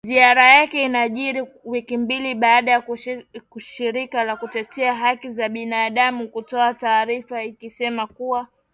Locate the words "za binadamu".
5.31-6.27